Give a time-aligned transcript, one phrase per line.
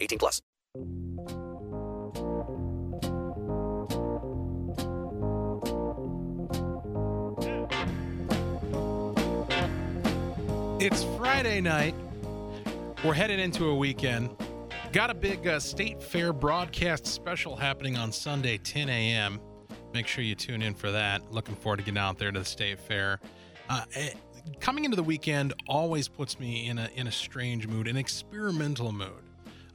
[0.00, 0.42] 18 plus.
[10.80, 11.94] It's Friday night.
[13.04, 14.30] We're headed into a weekend.
[14.92, 19.40] Got a big uh, state fair broadcast special happening on Sunday, 10 a.m.
[19.92, 21.32] Make sure you tune in for that.
[21.32, 23.20] Looking forward to getting out there to the state fair.
[23.68, 24.10] Uh, eh,
[24.60, 28.92] coming into the weekend always puts me in a in a strange mood, an experimental
[28.92, 29.22] mood,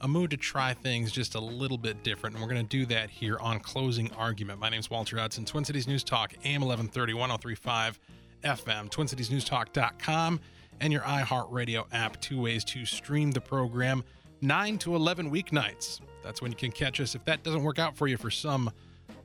[0.04, 2.36] a mood to try things just a little bit different.
[2.36, 4.60] And we're going to do that here on Closing Argument.
[4.60, 8.00] My name is Walter Hudson, Twin Cities News Talk, AM 1130, 1035
[8.44, 10.42] FM, TwinCitiesNewsTalk.com,
[10.82, 12.20] and your iHeartRadio app.
[12.20, 14.04] Two ways to stream the program,
[14.42, 16.02] 9 to 11 weeknights.
[16.22, 17.16] That's when you can catch us.
[17.16, 18.72] If that doesn't work out for you for some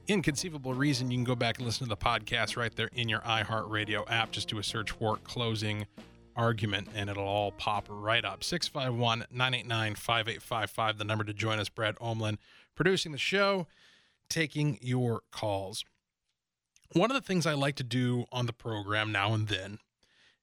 [0.07, 3.20] inconceivable reason, you can go back and listen to the podcast right there in your
[3.20, 4.31] iHeartRadio app.
[4.31, 5.87] Just do a search for Closing
[6.39, 8.44] Argument and it'll all pop right up.
[8.44, 11.69] 651 989 5855, the number to join us.
[11.69, 12.39] Brad Omlin
[12.77, 13.67] producing the show,
[14.30, 15.84] taking your calls.
[16.92, 19.78] One of the things I like to do on the program now and then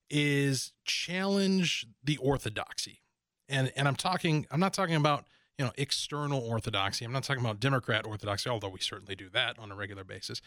[0.09, 3.01] is challenge the orthodoxy.
[3.47, 5.25] And and I'm talking I'm not talking about
[5.57, 7.05] you know external orthodoxy.
[7.05, 10.41] I'm not talking about Democrat orthodoxy, although we certainly do that on a regular basis.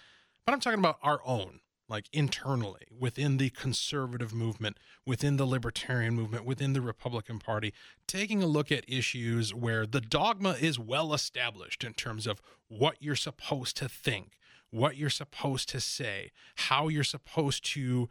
[0.44, 6.14] But I'm talking about our own, like internally within the conservative movement, within the libertarian
[6.14, 7.72] movement, within the Republican Party,
[8.06, 12.97] taking a look at issues where the dogma is well established in terms of what
[13.00, 14.39] you're supposed to think,
[14.70, 18.08] what you're supposed to say, how you're supposed to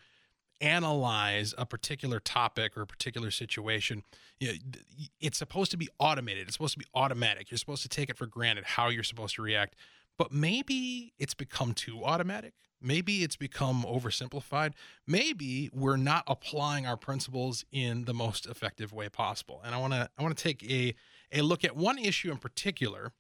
[0.59, 4.01] analyze a particular topic or a particular situation.
[5.19, 6.47] It's supposed to be automated.
[6.47, 7.51] It's supposed to be automatic.
[7.51, 9.75] You're supposed to take it for granted how you're supposed to react.
[10.18, 14.73] But maybe it's become too automatic maybe it's become oversimplified.
[15.05, 19.61] Maybe we're not applying our principles in the most effective way possible.
[19.63, 20.95] And i want to i want to take a
[21.31, 23.11] a look at one issue in particular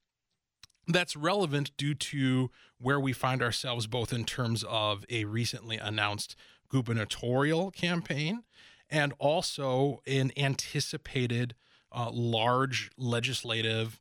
[0.87, 6.35] that's relevant due to where we find ourselves both in terms of a recently announced
[6.69, 8.43] gubernatorial campaign
[8.89, 11.55] and also an anticipated
[11.91, 13.99] uh, large legislative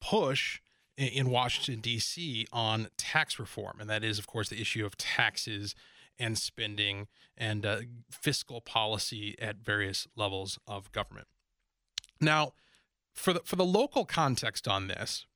[0.00, 0.60] push
[0.96, 2.46] in, in Washington, D.C.
[2.52, 3.78] on tax reform.
[3.80, 5.74] And that is, of course, the issue of taxes
[6.18, 7.78] and spending and uh,
[8.10, 11.26] fiscal policy at various levels of government.
[12.20, 12.52] Now,
[13.14, 15.26] for the, for the local context on this,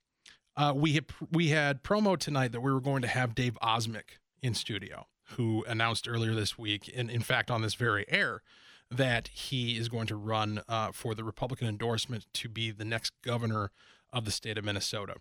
[0.57, 4.19] uh, we had we had promo tonight that we were going to have Dave Osmek
[4.43, 5.07] in studio
[5.37, 8.43] who announced earlier this week, and in fact on this very air,
[8.91, 13.13] that he is going to run uh, for the Republican endorsement to be the next
[13.23, 13.71] governor
[14.13, 15.15] of the state of Minnesota.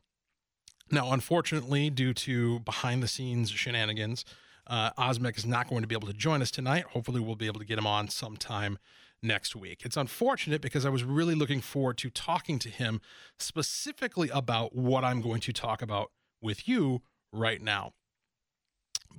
[0.91, 4.25] Now, unfortunately, due to behind the scenes shenanigans,
[4.67, 6.85] uh, Osmek is not going to be able to join us tonight.
[6.91, 8.77] Hopefully, we'll be able to get him on sometime
[9.21, 9.81] next week.
[9.83, 13.01] It's unfortunate because I was really looking forward to talking to him
[13.37, 16.11] specifically about what I'm going to talk about
[16.41, 17.01] with you
[17.31, 17.93] right now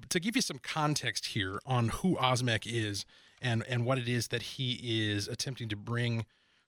[0.09, 3.05] to give you some context here on who Osmek is
[3.43, 6.27] and and what it is that he is attempting to bring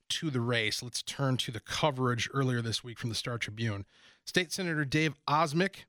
[0.08, 3.86] to the race, let's turn to the coverage earlier this week from the Star Tribune.
[4.24, 5.84] State Senator Dave Osmek,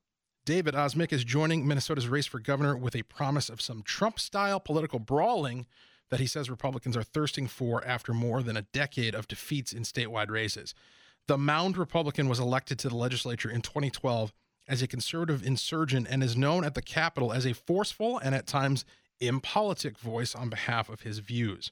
[0.46, 5.00] David Osmek, is joining Minnesota's race for governor with a promise of some Trump-style political
[5.00, 5.66] brawling
[6.10, 9.84] that he says Republicans are thirsting for after more than a decade of defeats in
[9.84, 10.74] statewide races.
[11.28, 14.34] The Mound Republican was elected to the legislature in 2012
[14.68, 18.48] as a conservative insurgent and is known at the Capitol as a forceful and at
[18.48, 18.84] times
[19.20, 21.72] impolitic voice on behalf of his views.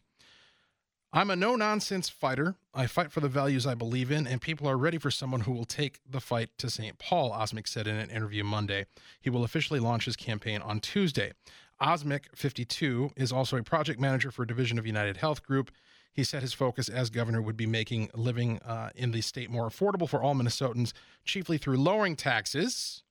[1.13, 2.55] I'm a no nonsense fighter.
[2.73, 5.51] I fight for the values I believe in, and people are ready for someone who
[5.51, 6.97] will take the fight to St.
[6.99, 8.85] Paul, Osmek said in an interview Monday.
[9.19, 11.33] He will officially launch his campaign on Tuesday.
[11.81, 15.71] Osmek, 52, is also a project manager for a division of United Health Group.
[16.13, 19.67] He said his focus as governor would be making living uh, in the state more
[19.67, 20.93] affordable for all Minnesotans,
[21.25, 23.03] chiefly through lowering taxes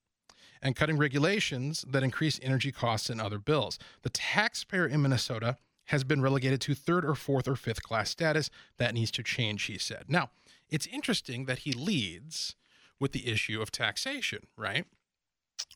[0.63, 3.79] and cutting regulations that increase energy costs and other bills.
[4.03, 5.59] The taxpayer in Minnesota
[5.91, 8.49] has been relegated to third or fourth or fifth class status.
[8.79, 10.05] That needs to change, he said.
[10.09, 10.31] Now,
[10.69, 12.55] it's interesting that he leads
[13.01, 14.87] with the issue of taxation, right?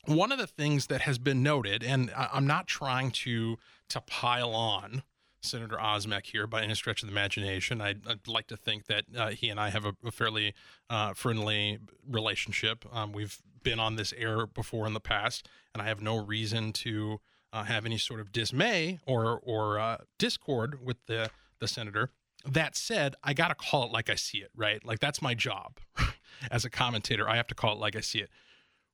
[0.07, 3.59] One of the things that has been noted, and I'm not trying to
[3.89, 5.03] to pile on
[5.41, 7.81] Senator Osmek here by any stretch of the imagination.
[7.81, 10.55] I'd, I'd like to think that uh, he and I have a, a fairly
[10.89, 12.85] uh, friendly relationship.
[12.93, 16.73] Um, we've been on this air before in the past, and I have no reason
[16.73, 17.21] to
[17.55, 21.31] uh, have any sort of dismay or or uh, discord with the
[21.61, 22.11] the senator.
[22.47, 24.85] That said, I got to call it like I see it, right?
[24.85, 25.79] Like that's my job
[26.51, 27.27] as a commentator.
[27.27, 28.29] I have to call it like I see it.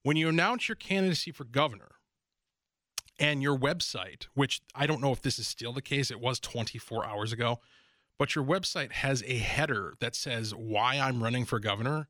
[0.04, 1.96] When you announce your candidacy for governor,
[3.18, 6.40] and your website, which I don't know if this is still the case, it was
[6.40, 7.60] 24 hours ago,
[8.18, 12.08] but your website has a header that says why I'm running for governor.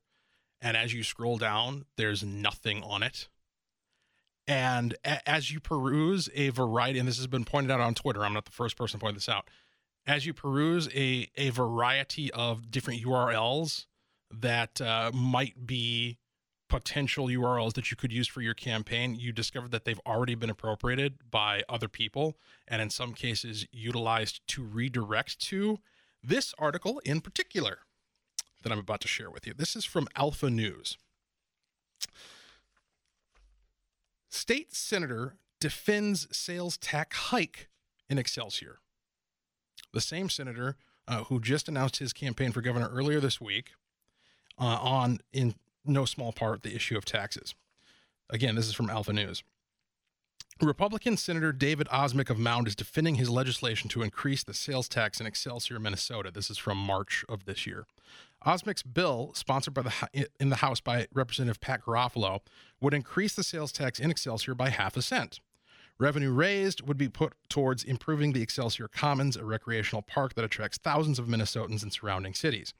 [0.61, 3.27] And as you scroll down, there's nothing on it.
[4.47, 8.23] And a- as you peruse a variety, and this has been pointed out on Twitter,
[8.23, 9.49] I'm not the first person to point this out.
[10.07, 13.85] As you peruse a, a variety of different URLs
[14.31, 16.17] that uh, might be
[16.71, 20.49] potential URLs that you could use for your campaign, you discover that they've already been
[20.49, 25.79] appropriated by other people and in some cases utilized to redirect to
[26.23, 27.79] this article in particular
[28.63, 29.53] that I'm about to share with you.
[29.53, 30.97] This is from Alpha News.
[34.31, 37.67] State Senator defends sales tax hike
[38.09, 38.79] in Excelsior.
[39.93, 43.71] The same senator uh, who just announced his campaign for governor earlier this week
[44.57, 45.55] uh, on in
[45.85, 47.55] no small part the issue of taxes.
[48.29, 49.43] Again, this is from Alpha News.
[50.61, 55.19] Republican Senator David Osmek of Mound is defending his legislation to increase the sales tax
[55.19, 56.31] in Excelsior, Minnesota.
[56.31, 57.85] This is from March of this year.
[58.45, 62.39] Osmek's bill, sponsored by the in the House by Representative Pat Garofalo,
[62.79, 65.39] would increase the sales tax in Excelsior by half a cent.
[65.99, 70.79] Revenue raised would be put towards improving the Excelsior Commons, a recreational park that attracts
[70.79, 72.73] thousands of Minnesotans and surrounding cities.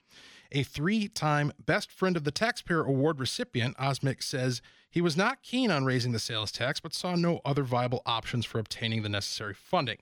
[0.51, 5.43] A three time Best Friend of the Taxpayer Award recipient, Osmek says he was not
[5.43, 9.09] keen on raising the sales tax, but saw no other viable options for obtaining the
[9.09, 9.99] necessary funding.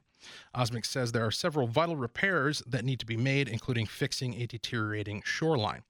[0.55, 4.45] Osmek says there are several vital repairs that need to be made, including fixing a
[4.45, 5.83] deteriorating shoreline.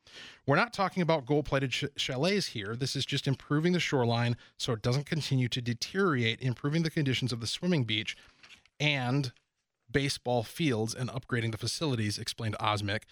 [0.46, 2.76] We're not talking about gold plated ch- chalets here.
[2.76, 7.32] This is just improving the shoreline so it doesn't continue to deteriorate, improving the conditions
[7.32, 8.16] of the swimming beach
[8.80, 9.32] and
[9.92, 13.04] baseball fields and upgrading the facilities, explained Osmek.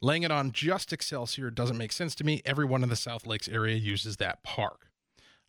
[0.00, 2.42] Laying it on just Excelsior doesn't make sense to me.
[2.44, 4.88] Everyone in the South Lakes area uses that park.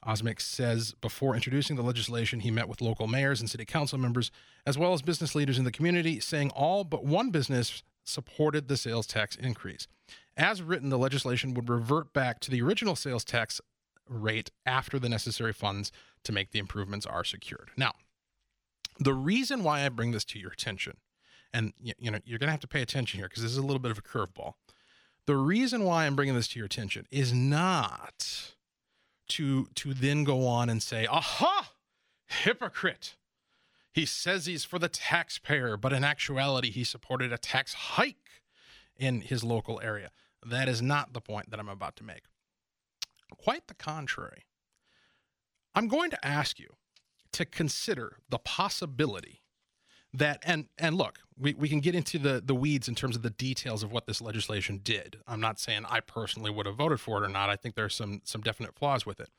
[0.05, 4.31] Osmek says before introducing the legislation, he met with local mayors and city council members,
[4.65, 8.77] as well as business leaders in the community, saying all but one business supported the
[8.77, 9.87] sales tax increase.
[10.37, 13.59] As written, the legislation would revert back to the original sales tax
[14.07, 15.91] rate after the necessary funds
[16.23, 17.71] to make the improvements are secured.
[17.75, 17.93] Now,
[18.99, 20.97] the reason why I bring this to your attention
[21.55, 23.63] and you know you're going to have to pay attention here because this is a
[23.63, 24.53] little bit of a curveball.
[25.25, 28.54] The reason why I'm bringing this to your attention is not
[29.29, 31.71] to to then go on and say, "Aha,
[32.25, 33.15] hypocrite."
[33.91, 38.41] He says he's for the taxpayer, but in actuality, he supported a tax hike
[38.97, 40.11] in his local area.
[40.45, 42.23] That is not the point that I'm about to make.
[43.37, 44.43] Quite the contrary.
[45.73, 46.75] I'm going to ask you
[47.31, 49.41] to consider the possibility
[50.17, 53.21] that and and look we, we can get into the the weeds in terms of
[53.21, 55.17] the details of what this legislation did.
[55.27, 57.49] I'm not saying i personally would have voted for it or not.
[57.49, 59.29] I think there's some some definite flaws with it.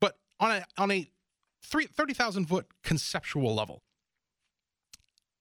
[0.00, 1.08] But on a on a
[1.62, 3.82] 30000 foot conceptual level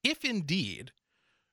[0.03, 0.91] if indeed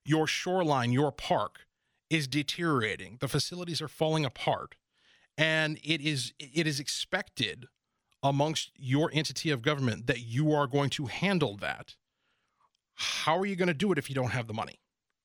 [0.05, 1.67] your shoreline your park
[2.09, 4.77] is deteriorating the facilities are falling apart
[5.37, 7.67] and it is it is expected
[8.23, 11.97] amongst your entity of government that you are going to handle that
[12.95, 14.81] how are you going to do it if you don't have the money?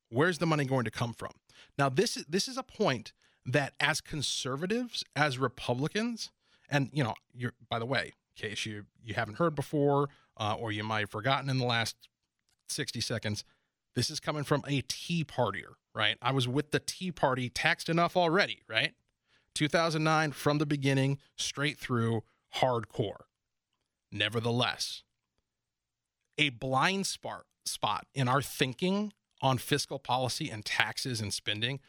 [0.10, 1.32] Where's the money going to come from?
[1.78, 3.14] Now, this is this is a point
[3.46, 6.32] that as conservatives, as Republicans,
[6.70, 10.56] and you know, you're by the way, in case you you haven't heard before, uh,
[10.58, 12.08] or you might have forgotten in the last
[12.70, 13.44] 60 seconds,
[13.96, 16.18] this is coming from a Tea Partier, right?
[16.22, 18.94] I was with the Tea Party taxed enough already, right?
[19.56, 22.22] 2009 from the beginning, straight through,
[22.58, 23.24] hardcore.
[24.12, 25.04] Nevertheless,
[26.38, 31.80] a blind spot spot in our thinking on fiscal policy and taxes and spending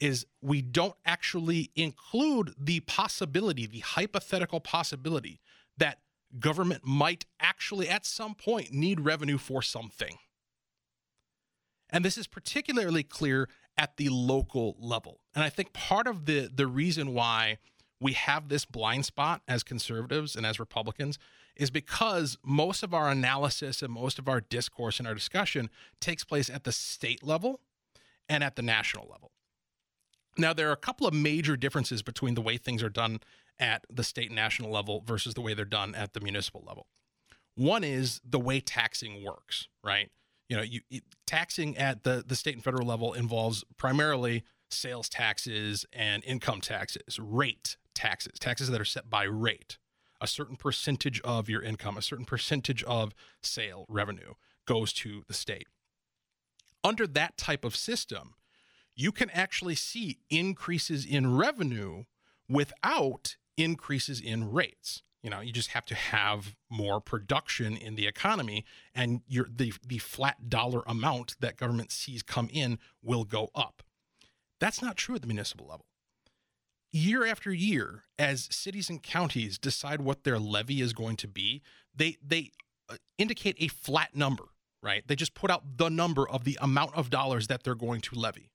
[0.00, 5.40] is we don't actually include the possibility, the hypothetical possibility
[5.76, 5.98] that
[6.38, 10.18] government might actually at some point need revenue for something.
[11.90, 15.20] And this is particularly clear at the local level.
[15.34, 17.58] And I think part of the the reason why
[18.00, 21.18] we have this blind spot as conservatives and as Republicans
[21.56, 25.70] is because most of our analysis and most of our discourse and our discussion
[26.00, 27.60] takes place at the state level
[28.28, 29.30] and at the national level.
[30.36, 33.20] Now, there are a couple of major differences between the way things are done
[33.58, 36.86] at the state and national level versus the way they're done at the municipal level.
[37.54, 40.10] One is the way taxing works, right?
[40.48, 40.80] You know, you
[41.26, 47.18] taxing at the the state and federal level involves primarily sales taxes and income taxes,
[47.18, 49.78] rate taxes, taxes that are set by rate.
[50.20, 54.34] A certain percentage of your income, a certain percentage of sale revenue
[54.66, 55.66] goes to the state.
[56.82, 58.34] Under that type of system,
[58.94, 62.04] you can actually see increases in revenue
[62.48, 65.02] without increases in rates.
[65.22, 69.72] You know, you just have to have more production in the economy, and your the
[69.86, 73.82] the flat dollar amount that government sees come in will go up.
[74.60, 75.86] That's not true at the municipal level.
[76.96, 81.60] Year after year, as cities and counties decide what their levy is going to be,
[81.92, 82.52] they they
[82.88, 84.44] uh, indicate a flat number,
[84.80, 85.02] right?
[85.04, 88.14] They just put out the number of the amount of dollars that they're going to
[88.14, 88.52] levy.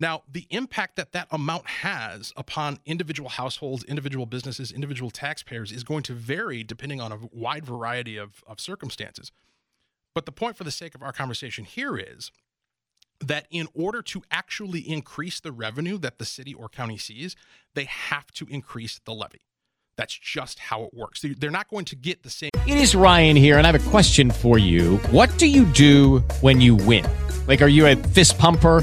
[0.00, 5.84] Now, the impact that that amount has upon individual households, individual businesses, individual taxpayers is
[5.84, 9.30] going to vary depending on a wide variety of, of circumstances.
[10.14, 12.32] But the point for the sake of our conversation here is
[13.26, 17.36] that in order to actually increase the revenue that the city or county sees,
[17.74, 19.42] they have to increase the levy.
[19.96, 21.24] That's just how it works.
[21.38, 22.50] They're not going to get the same.
[22.66, 24.96] It is Ryan here, and I have a question for you.
[25.10, 27.06] What do you do when you win?
[27.46, 28.82] Like, are you a fist pumper?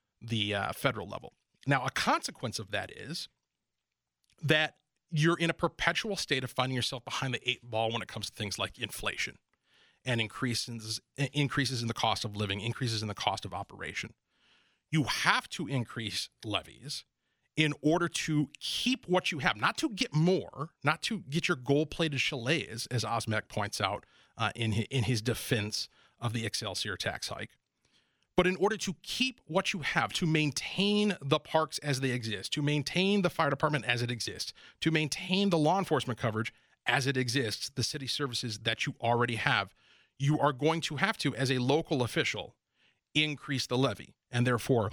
[0.21, 1.33] the uh, federal level.
[1.65, 3.27] Now, a consequence of that is
[4.41, 4.75] that
[5.11, 8.29] you're in a perpetual state of finding yourself behind the eight ball when it comes
[8.29, 9.37] to things like inflation
[10.05, 10.99] and increases
[11.33, 14.13] increases in the cost of living, increases in the cost of operation.
[14.89, 17.05] You have to increase levies
[17.55, 21.57] in order to keep what you have, not to get more, not to get your
[21.57, 24.05] gold-plated chalets, as Osmek points out
[24.37, 27.51] uh, in his, in his defense of the Excelsior tax hike,
[28.37, 32.53] but in order to keep what you have, to maintain the parks as they exist,
[32.53, 36.53] to maintain the fire department as it exists, to maintain the law enforcement coverage
[36.85, 39.73] as it exists, the city services that you already have,
[40.17, 42.55] you are going to have to, as a local official,
[43.13, 44.89] increase the levy and therefore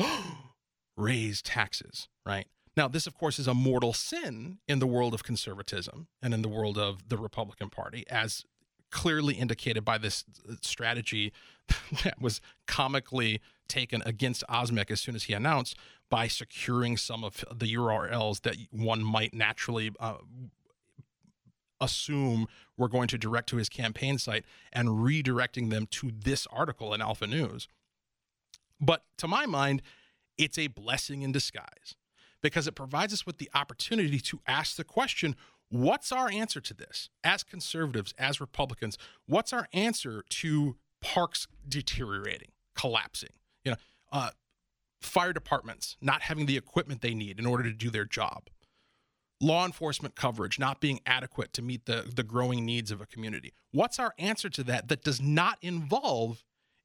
[0.96, 2.46] raise taxes, right?
[2.76, 6.42] Now, this, of course, is a mortal sin in the world of conservatism and in
[6.42, 8.44] the world of the Republican Party, as
[8.90, 11.32] clearly indicated by this uh, strategy
[12.04, 15.76] that was comically taken against Osmek as soon as he announced
[16.10, 20.14] by securing some of the URLs that one might naturally uh,
[21.80, 26.94] assume were going to direct to his campaign site and redirecting them to this article
[26.94, 27.68] in Alpha News.
[28.80, 29.82] But to my mind,
[30.36, 31.96] it's a blessing in disguise
[32.40, 35.34] because it provides us with the opportunity to ask the question
[35.70, 37.10] What's our answer to this?
[37.22, 38.96] As conservatives, as Republicans,
[39.26, 43.32] what's our answer to parks deteriorating, collapsing?
[43.64, 43.76] You know,
[44.10, 44.30] uh,
[45.00, 48.48] fire departments not having the equipment they need in order to do their job,
[49.40, 53.52] law enforcement coverage not being adequate to meet the, the growing needs of a community.
[53.70, 56.44] What's our answer to that that does not involve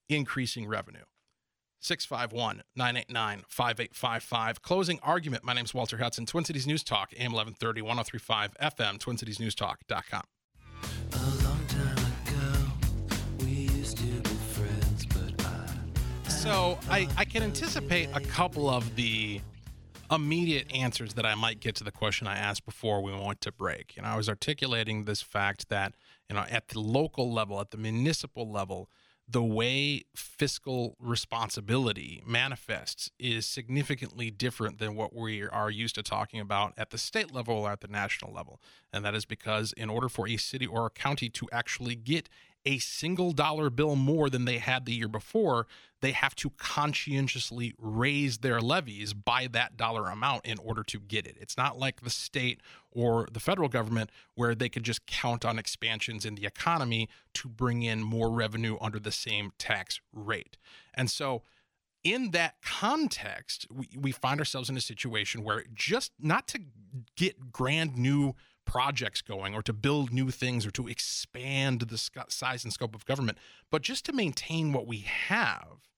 [0.09, 1.05] increasing revenue?
[1.83, 4.61] 651 989 5855.
[4.61, 5.43] Closing argument.
[5.43, 10.23] My name is Walter Hudson, Twin Cities News Talk, AM 1130, 1035 FM, TwinCitiesNewsTalk.com.
[16.29, 19.41] So I, I can anticipate a couple of the
[20.11, 23.51] immediate answers that I might get to the question I asked before we went to
[23.51, 23.95] break.
[23.95, 25.95] You know, I was articulating this fact that,
[26.29, 28.89] you know, at the local level, at the municipal level,
[29.27, 36.39] the way fiscal responsibility manifests is significantly different than what we are used to talking
[36.39, 38.59] about at the state level or at the national level.
[38.91, 42.27] And that is because, in order for a city or a county to actually get
[42.65, 45.67] a single dollar bill more than they had the year before,
[46.01, 51.25] they have to conscientiously raise their levies by that dollar amount in order to get
[51.25, 51.37] it.
[51.39, 55.57] It's not like the state or the federal government where they could just count on
[55.57, 60.57] expansions in the economy to bring in more revenue under the same tax rate.
[60.93, 61.43] And so,
[62.03, 66.59] in that context, we, we find ourselves in a situation where just not to
[67.15, 71.97] get grand new projects going or to build new things or to expand the
[72.29, 73.37] size and scope of government,
[73.71, 75.89] but just to maintain what we have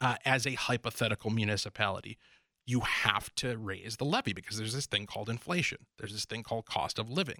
[0.00, 2.18] uh, as a hypothetical municipality,
[2.66, 5.86] you have to raise the levy because there's this thing called inflation.
[5.98, 7.38] There's this thing called cost of living.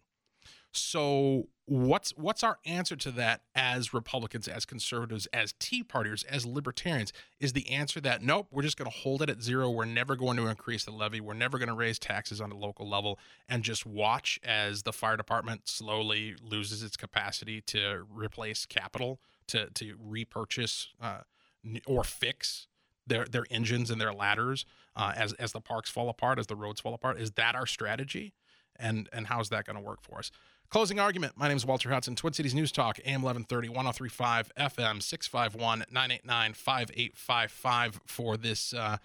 [0.73, 6.45] So what's what's our answer to that as Republicans, as conservatives, as Tea Partiers, as
[6.45, 7.13] libertarians?
[7.41, 9.71] Is the answer that nope, we're just going to hold it at zero.
[9.71, 11.21] We're never going to increase the levy.
[11.21, 14.93] We're never going to raise taxes on a local level, and just watch as the
[14.93, 21.21] fire department slowly loses its capacity to replace capital, to to repurchase uh,
[21.87, 22.69] or fix
[23.07, 26.57] their their engines and their ladders uh, as as the parks fall apart, as the
[26.57, 27.21] roads fall apart.
[27.21, 28.35] Is that our strategy?
[28.79, 30.31] And and how's that going to work for us?
[30.69, 31.35] Closing argument.
[31.37, 36.55] My name is Walter Hudson, Twin Cities News Talk, AM 1130, 1035, FM 651 989
[36.55, 38.97] 5855 for this uh,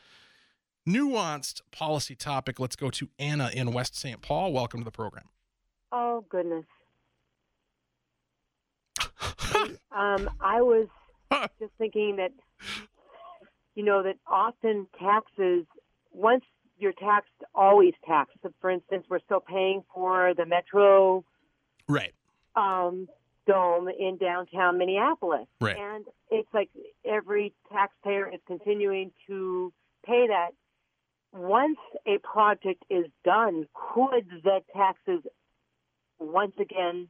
[0.88, 2.60] nuanced policy topic.
[2.60, 4.22] Let's go to Anna in West St.
[4.22, 4.54] Paul.
[4.54, 5.26] Welcome to the program.
[5.92, 6.66] Oh, goodness.
[9.92, 10.88] um, I was
[11.60, 12.32] just thinking that,
[13.76, 15.66] you know, that often taxes,
[16.12, 16.44] once
[16.82, 18.36] you're taxed, always taxed.
[18.44, 21.24] So for instance, we're still paying for the Metro
[21.88, 22.14] Right.
[22.56, 23.08] um,
[23.48, 25.48] Dome in downtown Minneapolis.
[25.60, 25.78] Right.
[25.78, 26.70] And it's like
[27.06, 29.74] every taxpayer is continuing to
[30.06, 30.52] pay that.
[31.34, 35.22] Once a project is done, could the taxes
[36.20, 37.08] once again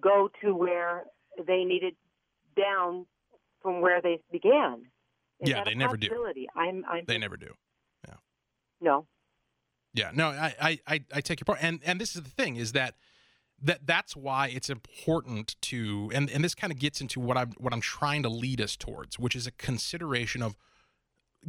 [0.00, 1.04] go to where
[1.46, 1.96] they needed
[2.56, 3.06] down
[3.62, 4.82] from where they began?
[5.40, 6.08] Is Yeah, they never do.
[6.54, 7.52] I'm, I'm They never do.
[8.80, 9.06] No.
[9.94, 12.72] Yeah, no, I, I, I, take your point, and and this is the thing is
[12.72, 12.96] that
[13.62, 17.52] that that's why it's important to, and and this kind of gets into what I'm
[17.58, 20.56] what I'm trying to lead us towards, which is a consideration of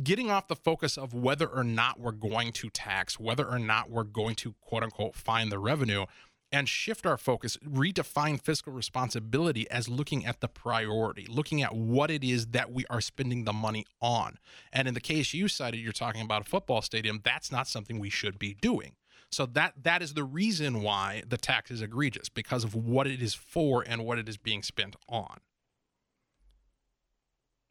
[0.01, 3.89] getting off the focus of whether or not we're going to tax, whether or not
[3.89, 6.05] we're going to quote unquote find the revenue,
[6.51, 12.09] and shift our focus, redefine fiscal responsibility as looking at the priority, looking at what
[12.09, 14.37] it is that we are spending the money on.
[14.71, 17.21] And in the case you cited, you're talking about a football stadium.
[17.23, 18.95] That's not something we should be doing.
[19.29, 23.21] So that that is the reason why the tax is egregious because of what it
[23.21, 25.39] is for and what it is being spent on.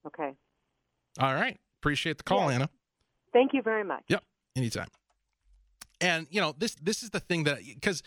[0.07, 0.35] Okay.
[1.19, 1.59] All right.
[1.81, 2.57] Appreciate the call, Yeah.
[2.57, 2.71] Anna.
[3.33, 4.03] Thank you very much.
[4.09, 4.23] Yep,
[4.55, 4.89] anytime.
[6.01, 8.03] And you know this this is the thing that because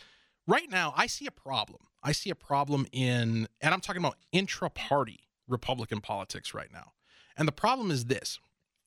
[0.50, 1.82] right now I see a problem.
[2.02, 6.94] I see a problem in, and I'm talking about intra-party Republican politics right now.
[7.38, 8.40] And the problem is this: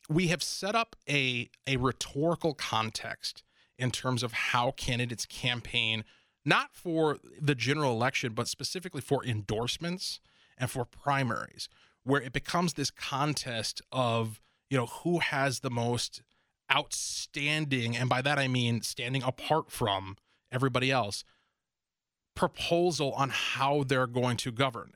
[0.08, 3.42] we have set up a a rhetorical context
[3.78, 6.04] in terms of how candidates campaign,
[6.44, 10.20] not for the general election, but specifically for endorsements
[10.58, 11.68] and for primaries,
[12.04, 16.22] where it becomes this contest of you know who has the most
[16.70, 20.16] outstanding, and by that I mean standing apart from
[20.50, 21.24] everybody else,
[22.34, 24.92] proposal on how they're going to govern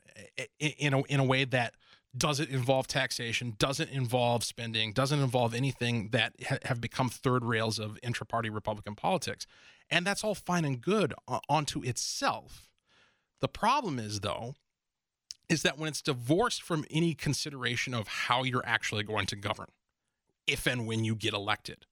[0.59, 1.75] in a, in a way that
[2.15, 7.77] doesn't involve taxation, doesn't involve spending, doesn't involve anything that ha- have become third rails
[7.77, 9.45] of intra-party Republican politics.
[9.89, 11.13] And that's all fine and good
[11.47, 12.67] onto itself.
[13.39, 14.55] The problem is, though,
[15.47, 19.67] is that when it's divorced from any consideration of how you're actually going to govern,
[20.47, 21.85] if and when you get elected,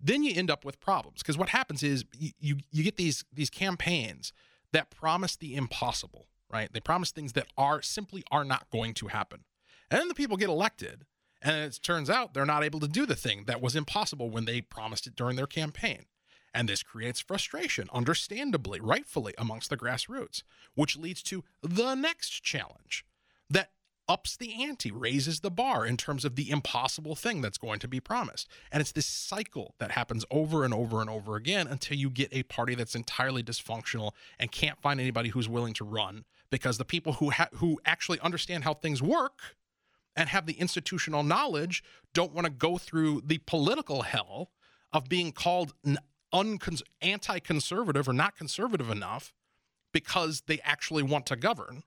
[0.00, 1.22] then you end up with problems.
[1.22, 4.32] Because what happens is you, you you get these these campaigns
[4.72, 6.72] that promise the impossible, right?
[6.72, 9.44] They promise things that are simply are not going to happen.
[9.90, 11.04] And then the people get elected,
[11.42, 14.44] and it turns out they're not able to do the thing that was impossible when
[14.44, 16.06] they promised it during their campaign.
[16.54, 20.42] And this creates frustration, understandably, rightfully, amongst the grassroots,
[20.74, 23.04] which leads to the next challenge
[23.48, 23.70] that
[24.12, 27.88] ups the ante, raises the bar in terms of the impossible thing that's going to
[27.88, 28.46] be promised.
[28.70, 32.28] And it's this cycle that happens over and over and over again until you get
[32.30, 36.84] a party that's entirely dysfunctional and can't find anybody who's willing to run because the
[36.84, 39.56] people who ha- who actually understand how things work
[40.14, 44.50] and have the institutional knowledge don't want to go through the political hell
[44.92, 45.96] of being called n-
[46.34, 49.32] uncons- anti-conservative or not conservative enough
[49.90, 51.82] because they actually want to govern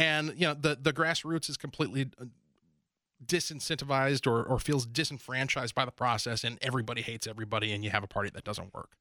[0.00, 2.24] and you know the the grassroots is completely uh,
[3.24, 8.02] disincentivized or, or feels disenfranchised by the process and everybody hates everybody and you have
[8.02, 8.96] a party that doesn't work.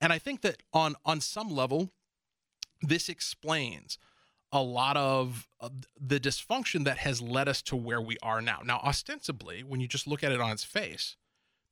[0.00, 1.90] And i think that on on some level
[2.82, 3.98] this explains
[4.52, 5.48] a lot of
[6.00, 8.60] the dysfunction that has led us to where we are now.
[8.64, 11.16] Now ostensibly when you just look at it on its face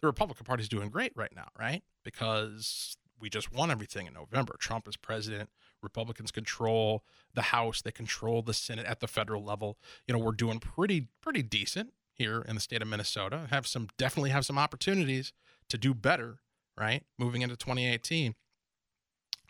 [0.01, 1.83] the republican party is doing great right now right?
[2.05, 4.57] Because we just won everything in november.
[4.59, 5.51] Trump is president
[5.87, 9.79] republicans control the house they control the senate at the federal level.
[10.07, 13.47] You know we're doing pretty pretty decent here in the state of minnesota.
[13.51, 15.33] Have some definitely have some opportunities
[15.69, 16.41] to do better
[16.77, 18.35] right moving into 2018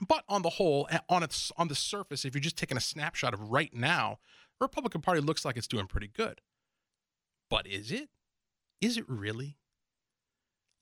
[0.07, 3.35] but on the whole on its on the surface if you're just taking a snapshot
[3.35, 4.19] of right now
[4.59, 6.41] the republican party looks like it's doing pretty good.
[7.49, 8.09] But is it?
[8.81, 9.59] Is it really?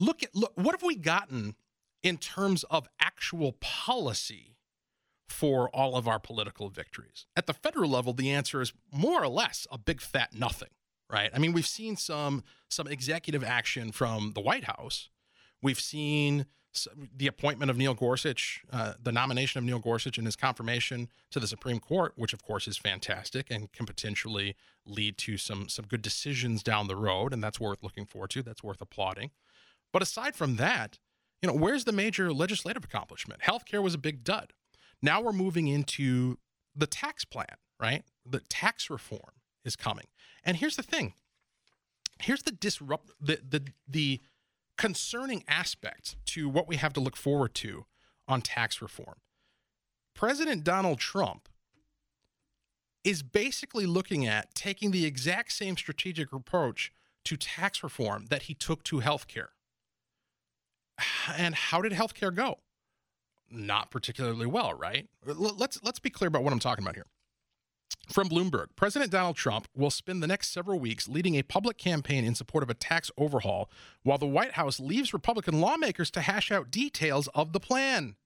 [0.01, 1.57] Look at look what have we gotten
[2.03, 4.54] in terms of actual policy
[5.35, 7.27] for all of our political victories?
[7.37, 10.71] At the federal level, the answer is more or less a big fat nothing,
[11.11, 11.31] right?
[11.35, 15.11] I mean, we've seen some some executive action from the White House.
[15.61, 16.47] We've seen
[17.17, 21.39] the appointment of Neil Gorsuch, uh, the nomination of Neil Gorsuch and his confirmation to
[21.39, 25.87] the Supreme Court, which of course is fantastic and can potentially lead to some some
[25.87, 28.43] good decisions down the road, and that's worth looking forward to.
[28.43, 29.31] That's worth applauding.
[29.93, 30.99] But aside from that,
[31.41, 33.43] you know, where's the major legislative accomplishment?
[33.43, 34.53] Healthcare was a big dud.
[35.03, 36.39] Now we're moving into
[36.75, 38.05] the tax plan, right?
[38.25, 39.33] The tax reform
[39.65, 40.07] is coming.
[40.45, 41.15] And here's the thing.
[42.21, 44.21] Here's the disrupt the the the
[44.77, 47.87] concerning aspect to what we have to look forward to
[48.27, 49.17] on tax reform.
[50.15, 51.49] President Donald Trump
[53.03, 56.93] is basically looking at taking the exact same strategic approach
[57.25, 59.49] to tax reform that he took to healthcare.
[61.37, 62.59] And how did healthcare go?
[63.55, 65.09] Not particularly well, right?
[65.25, 67.07] Let's let's be clear about what I'm talking about here.
[68.13, 72.25] From Bloomberg, President Donald Trump will spend the next several weeks leading a public campaign
[72.25, 73.71] in support of a tax overhaul
[74.03, 78.17] while the White House leaves Republican lawmakers to hash out details of the plan.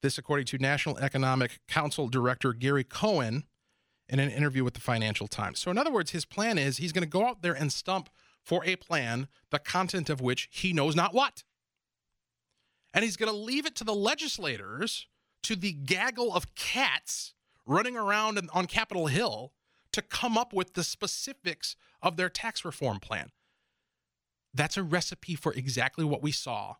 [0.00, 3.44] This, according to National Economic Council Director Gary Cohn
[4.08, 5.58] in an interview with the Financial Times.
[5.58, 8.08] So, in other words, his plan is he's going to go out there and stump
[8.42, 11.42] for a plan, the content of which he knows not what.
[12.98, 15.06] And he's going to leave it to the legislators,
[15.44, 17.32] to the gaggle of cats
[17.64, 19.52] running around on Capitol Hill
[19.92, 23.30] to come up with the specifics of their tax reform plan.
[24.52, 26.74] That's a recipe for exactly what we saw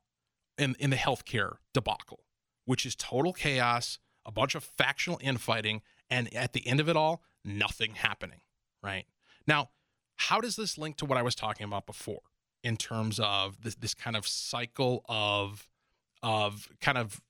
[0.58, 2.24] in, in the healthcare debacle,
[2.64, 6.96] which is total chaos, a bunch of factional infighting, and at the end of it
[6.96, 8.40] all, nothing happening,
[8.82, 9.06] right?
[9.46, 9.70] Now,
[10.16, 12.22] how does this link to what I was talking about before
[12.64, 15.68] in terms of this, this kind of cycle of,
[16.22, 17.20] of kind of,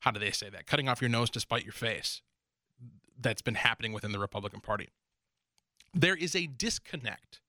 [0.00, 0.66] how do they say that?
[0.66, 2.22] Cutting off your nose to spite your face,
[3.20, 4.88] that's been happening within the Republican Party.
[5.94, 7.40] There is a disconnect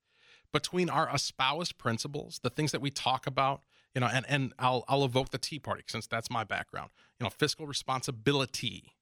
[0.52, 3.62] between our espoused principles, the things that we talk about,
[3.96, 7.24] you know, and, and I'll, I'll evoke the Tea Party since that's my background, you
[7.24, 8.94] know, fiscal responsibility,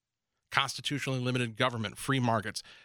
[0.50, 2.62] constitutionally limited government, free markets.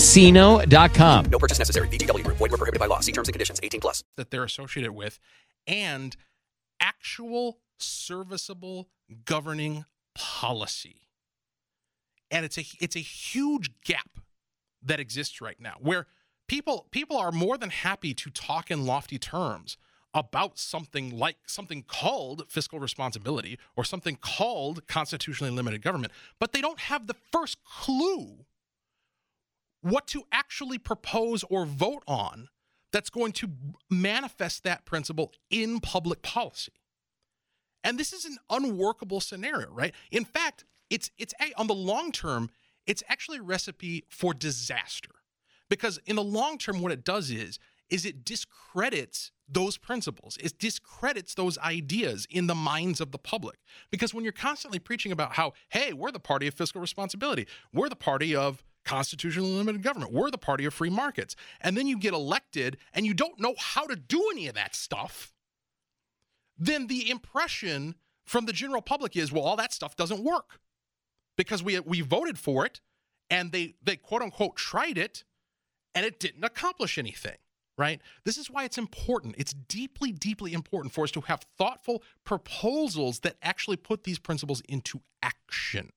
[0.00, 1.24] ChumbaCasino.com.
[1.26, 1.88] No purchase necessary.
[1.88, 2.26] VGW.
[2.26, 3.00] Void were prohibited by law.
[3.00, 3.60] See terms and conditions.
[3.62, 4.04] 18 plus.
[4.16, 5.18] That they're associated with
[5.66, 6.16] and
[6.80, 8.88] actual serviceable
[9.24, 9.84] governing
[10.14, 11.08] policy.
[12.30, 14.20] And it's a it's a huge gap
[14.82, 16.06] that exists right now where
[16.48, 19.76] people people are more than happy to talk in lofty terms
[20.14, 26.60] about something like something called fiscal responsibility or something called constitutionally limited government, but they
[26.60, 28.46] don't have the first clue
[29.82, 32.48] what to actually propose or vote on
[32.92, 33.50] that's going to
[33.88, 36.72] manifest that principle in public policy.
[37.84, 39.94] And this is an unworkable scenario, right?
[40.10, 42.50] In fact, it's it's a, on the long term,
[42.86, 45.10] it's actually a recipe for disaster.
[45.68, 50.38] Because in the long term what it does is is it discredits those principles.
[50.40, 53.58] It discredits those ideas in the minds of the public.
[53.90, 57.88] Because when you're constantly preaching about how, hey, we're the party of fiscal responsibility, we're
[57.88, 61.96] the party of constitutionally limited government, we're the party of free markets, and then you
[61.96, 65.32] get elected and you don't know how to do any of that stuff,
[66.58, 70.60] then the impression from the general public is, well, all that stuff doesn't work
[71.36, 72.80] because we we voted for it
[73.30, 75.24] and they they quote unquote tried it
[75.94, 77.36] and it didn't accomplish anything
[77.78, 78.02] right?
[78.24, 79.36] This is why it's important.
[79.38, 84.60] It's deeply, deeply important for us to have thoughtful proposals that actually put these principles
[84.68, 85.90] into action.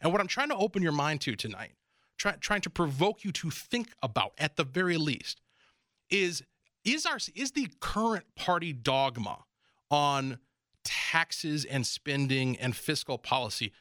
[0.00, 1.74] And what I'm trying to open your mind to tonight,
[2.22, 5.40] try, trying to provoke you to think about at the very least,
[6.08, 6.42] is
[6.84, 9.38] is our is the current party dogma
[9.90, 10.38] on
[10.84, 13.72] taxes and spending and fiscal policy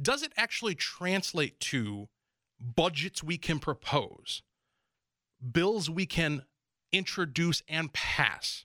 [0.00, 2.08] does it actually translate to
[2.58, 4.42] budgets we can propose
[5.52, 6.42] bills we can
[6.90, 8.64] introduce and pass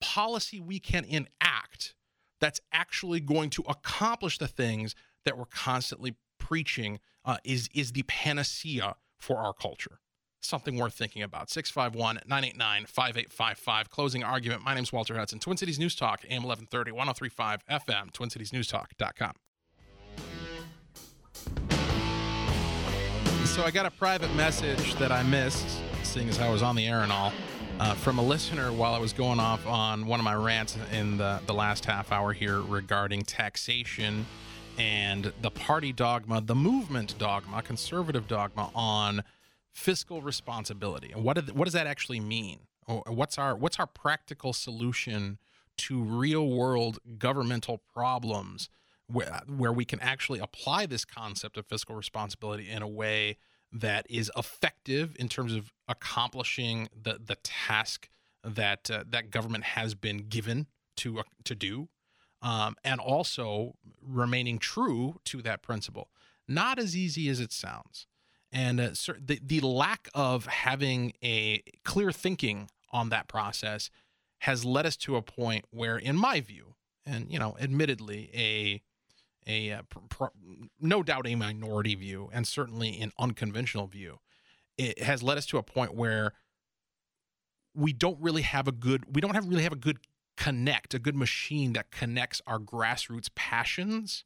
[0.00, 1.96] policy we can enact
[2.40, 6.14] that's actually going to accomplish the things that we're constantly
[6.50, 10.00] preaching uh, is is the panacea for our culture.
[10.42, 11.48] Something worth thinking about.
[11.48, 13.90] 651 989 5855.
[13.90, 14.64] Closing argument.
[14.64, 15.38] My name's Walter Hudson.
[15.38, 19.34] Twin Cities News Talk, AM 1130, 1035 FM, TwinCitiesNewsTalk.com.
[23.44, 25.68] So I got a private message that I missed,
[26.02, 27.32] seeing as I was on the air and all,
[27.78, 31.16] uh, from a listener while I was going off on one of my rants in
[31.16, 34.26] the, the last half hour here regarding taxation
[34.78, 39.22] and the party dogma, the movement dogma, conservative dogma on
[39.72, 41.12] fiscal responsibility.
[41.12, 42.60] And what, what does that actually mean?
[43.06, 45.38] What's our what's our practical solution
[45.78, 48.68] to real world governmental problems
[49.06, 53.36] where, where we can actually apply this concept of fiscal responsibility in a way
[53.72, 58.08] that is effective in terms of accomplishing the the task
[58.42, 61.88] that uh, that government has been given to uh, to do,
[62.42, 66.10] um, and also remaining true to that principle.
[66.48, 68.06] Not as easy as it sounds,
[68.50, 68.90] and uh,
[69.24, 73.90] the the lack of having a clear thinking on that process
[74.40, 76.74] has led us to a point where, in my view,
[77.06, 78.82] and you know, admittedly, a
[79.46, 80.24] a uh, pr- pr-
[80.80, 84.18] no doubt a minority view and certainly an unconventional view
[84.80, 86.32] it has led us to a point where
[87.74, 89.98] we don't really have a good we don't have really have a good
[90.40, 94.24] connect a good machine that connects our grassroots passions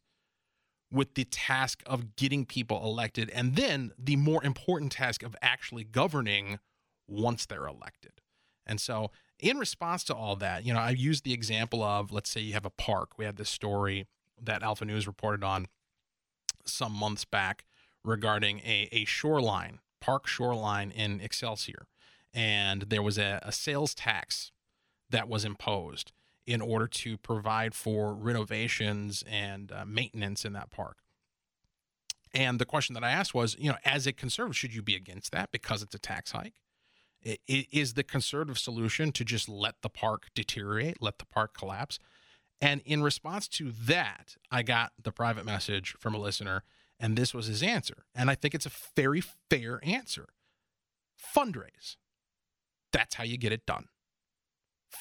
[0.93, 5.83] with the task of getting people elected and then the more important task of actually
[5.83, 6.59] governing
[7.09, 8.13] once they're elected
[8.67, 12.31] and so in response to all that you know i used the example of let's
[12.31, 14.07] say you have a park we had this story
[14.43, 15.67] that Alpha News reported on
[16.65, 17.65] some months back
[18.05, 21.87] regarding a, a shoreline, park shoreline in Excelsior.
[22.33, 24.51] And there was a, a sales tax
[25.15, 26.13] that was imposed
[26.47, 30.99] in order to provide for renovations and uh, maintenance in that park.
[32.35, 34.97] And the question that I asked was, you know, as a conservative, should you be
[34.97, 36.55] against that because it's a tax hike?
[37.47, 41.99] Is the conservative solution to just let the park deteriorate, let the park collapse?
[42.61, 46.65] And in response to that, I got the private message from a listener,
[47.01, 48.05] and this was his answer.
[48.15, 50.27] And I think it's a very fair answer
[51.35, 51.97] fundraise.
[52.93, 53.87] That's how you get it done.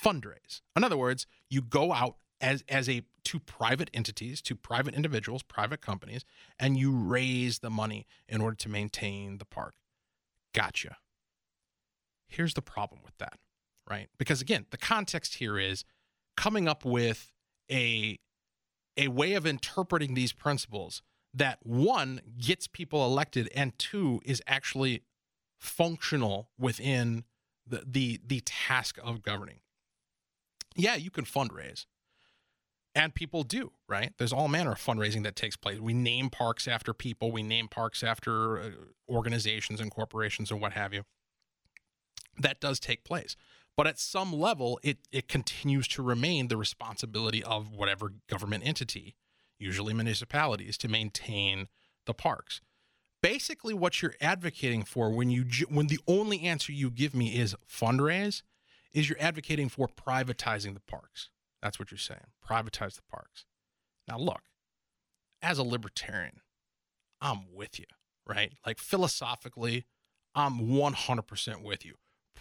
[0.04, 0.62] Fundraise.
[0.76, 5.44] In other words, you go out as, as a to private entities, to private individuals,
[5.44, 6.26] private companies,
[6.60, 9.76] and you raise the money in order to maintain the park.
[10.54, 10.98] Gotcha.
[12.28, 13.40] Here's the problem with that,
[13.90, 14.10] right?
[14.18, 15.86] Because again, the context here is
[16.36, 17.32] coming up with
[17.72, 18.20] a
[18.98, 21.02] a way of interpreting these principles
[21.34, 25.04] that one gets people elected and two is actually
[25.60, 27.24] functional within
[27.66, 29.60] the the the task of governing.
[30.76, 31.86] Yeah, you can fundraise.
[32.96, 34.14] And people do, right?
[34.18, 35.80] There's all manner of fundraising that takes place.
[35.80, 38.70] We name parks after people, we name parks after uh,
[39.10, 41.04] organizations and corporations and what have you.
[42.38, 43.36] That does take place.
[43.76, 49.16] But at some level, it, it continues to remain the responsibility of whatever government entity,
[49.58, 51.68] usually municipalities, to maintain
[52.06, 52.62] the parks.
[53.22, 57.56] Basically, what you're advocating for when you when the only answer you give me is
[57.68, 58.44] fundraise,
[58.94, 61.30] is you're advocating for privatizing the parks.
[61.62, 62.28] That's what you're saying.
[62.48, 63.46] Privatize the parks.
[64.08, 64.42] Now, look,
[65.42, 66.42] as a libertarian,
[67.22, 67.86] I'm with you,
[68.28, 68.54] right?
[68.66, 69.86] Like philosophically,
[70.36, 71.96] I'm 100% with you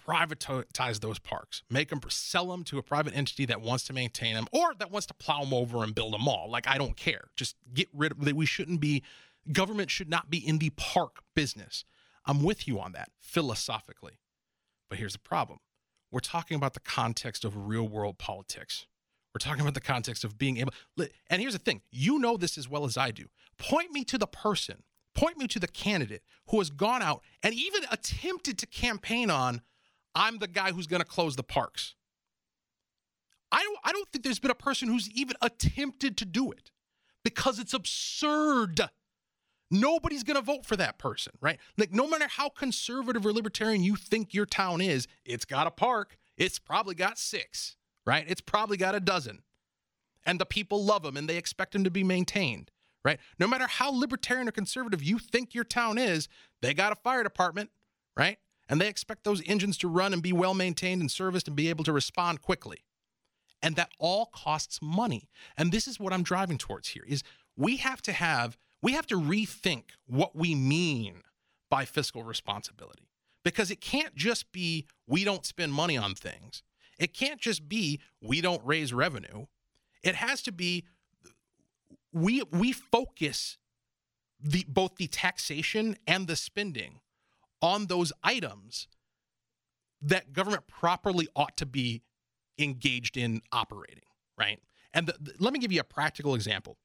[0.06, 4.34] privatize those parks, make them sell them to a private entity that wants to maintain
[4.34, 6.50] them or that wants to plow them over and build a mall.
[6.50, 7.24] Like I don't care.
[7.36, 8.36] Just get rid of that.
[8.36, 9.02] We shouldn't be
[9.52, 11.84] government should not be in the park business.
[12.26, 14.18] I'm with you on that philosophically.
[14.88, 15.58] But here's the problem.
[16.12, 18.86] We're talking about the context of real world politics.
[19.34, 20.72] We're talking about the context of being able
[21.30, 21.80] and here's the thing.
[21.90, 23.24] You know this as well as I do.
[23.58, 27.54] Point me to the person Point me to the candidate who has gone out and
[27.54, 29.60] even attempted to campaign on
[30.14, 31.94] I'm the guy who's going to close the parks.
[33.50, 36.70] I don't, I don't think there's been a person who's even attempted to do it
[37.22, 38.80] because it's absurd.
[39.72, 41.58] Nobody's going to vote for that person, right?
[41.76, 45.70] Like, no matter how conservative or libertarian you think your town is, it's got a
[45.70, 46.16] park.
[46.36, 48.24] It's probably got six, right?
[48.28, 49.42] It's probably got a dozen.
[50.24, 52.70] And the people love them and they expect them to be maintained,
[53.04, 53.18] right?
[53.38, 56.28] No matter how libertarian or conservative you think your town is,
[56.60, 57.70] they got a fire department,
[58.16, 58.38] right?
[58.72, 61.68] and they expect those engines to run and be well maintained and serviced and be
[61.68, 62.84] able to respond quickly.
[63.60, 65.28] And that all costs money.
[65.58, 67.22] And this is what I'm driving towards here is
[67.54, 71.22] we have to have we have to rethink what we mean
[71.70, 73.08] by fiscal responsibility.
[73.44, 76.62] Because it can't just be we don't spend money on things.
[76.98, 79.46] It can't just be we don't raise revenue.
[80.02, 80.84] It has to be
[82.12, 83.58] we we focus
[84.40, 87.00] the both the taxation and the spending
[87.60, 88.88] on those items
[90.02, 92.02] that government properly ought to be
[92.58, 94.02] engaged in operating,
[94.36, 94.60] right?
[94.92, 96.76] And the, the, let me give you a practical example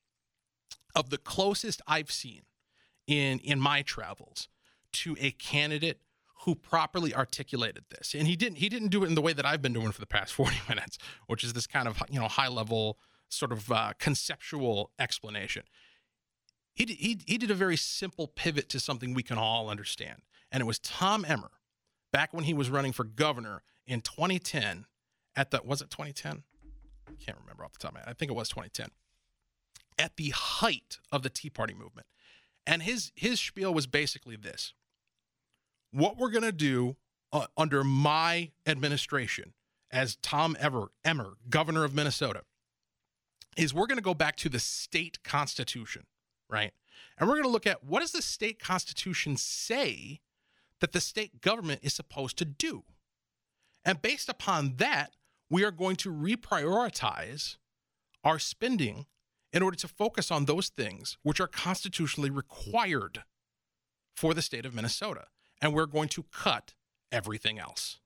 [0.96, 2.44] of the closest I've seen
[3.06, 4.50] in in my travels
[4.94, 6.02] to a candidate
[6.42, 8.14] who properly articulated this.
[8.14, 10.00] And he didn't he didn't do it in the way that I've been doing for
[10.00, 12.98] the past 40 minutes, which is this kind of, you know, high level
[13.30, 15.64] sort of uh, conceptual explanation.
[16.74, 20.22] He, he, he did a very simple pivot to something we can all understand.
[20.52, 21.52] And it was Tom Emmer,
[22.14, 24.86] back when he was running for governor in 2010,
[25.36, 26.44] at the, was it 2010?
[27.08, 28.10] I can't remember off the top of my head.
[28.10, 28.90] I think it was 2010.
[29.98, 32.08] At the height of the Tea Party movement.
[32.66, 34.74] And his, his spiel was basically this
[35.92, 36.96] what we're going to do
[37.32, 39.54] uh, under my administration
[39.92, 42.42] as Tom Ever, Emmer, governor of Minnesota,
[43.56, 46.04] is we're going to go back to the state constitution,
[46.50, 46.72] right?
[47.18, 50.20] And we're going to look at what does the state constitution say
[50.80, 52.84] that the state government is supposed to do?
[53.84, 55.16] And based upon that,
[55.50, 57.56] we are going to reprioritize
[58.24, 59.06] our spending
[59.54, 63.24] in order to focus on those things which are constitutionally required
[64.16, 65.26] for the state of Minnesota.
[65.62, 66.74] And we're going to cut
[67.12, 68.00] everything else.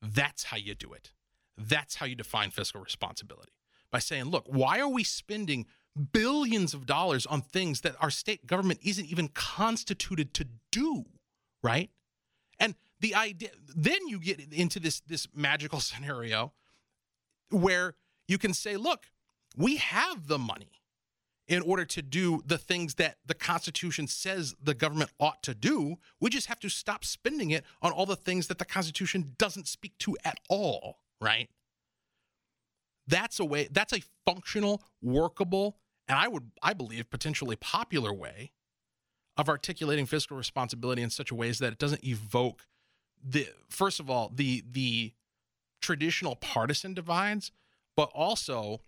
[0.00, 1.12] That's how you do it.
[1.56, 3.52] That's how you define fiscal responsibility
[3.90, 5.66] by saying, look, why are we spending
[6.12, 11.04] billions of dollars on things that our state government isn't even constituted to do,
[11.62, 11.90] right?
[12.58, 16.52] And the idea then you get into this this magical scenario
[17.50, 17.94] where
[18.26, 19.06] you can say, look,
[19.56, 20.70] we have the money
[21.46, 25.96] in order to do the things that the Constitution says the government ought to do.
[26.20, 29.68] We just have to stop spending it on all the things that the Constitution doesn't
[29.68, 31.50] speak to at all, right?
[33.06, 35.76] That's a way, that's a functional, workable,
[36.08, 38.52] and I would, I believe, potentially popular way
[39.36, 42.66] of articulating fiscal responsibility in such a way as that it doesn't evoke
[43.22, 45.12] the first of all the the
[45.80, 47.50] traditional partisan divides,
[47.96, 48.80] but also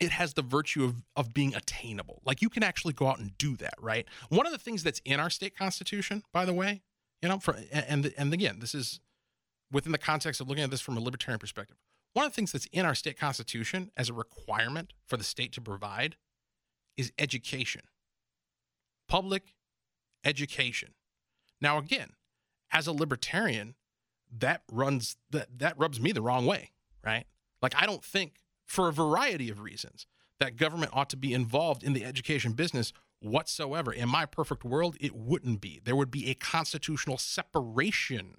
[0.00, 2.22] it has the virtue of, of being attainable.
[2.24, 4.06] Like you can actually go out and do that, right?
[4.28, 6.82] One of the things that's in our state constitution, by the way,
[7.22, 9.00] you know, for and and again, this is
[9.72, 11.76] within the context of looking at this from a libertarian perspective.
[12.12, 15.52] One of the things that's in our state constitution as a requirement for the state
[15.52, 16.16] to provide
[16.96, 17.82] is education.
[19.08, 19.54] Public
[20.24, 20.94] education.
[21.60, 22.10] Now again,
[22.70, 23.74] as a libertarian,
[24.36, 26.70] that runs that that rubs me the wrong way,
[27.04, 27.24] right?
[27.62, 28.34] Like I don't think
[28.68, 30.06] for a variety of reasons
[30.38, 33.92] that government ought to be involved in the education business whatsoever.
[33.92, 35.80] In my perfect world, it wouldn't be.
[35.82, 38.36] There would be a constitutional separation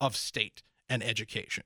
[0.00, 1.64] of state and education.